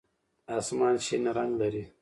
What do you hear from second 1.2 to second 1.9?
رنګ لري.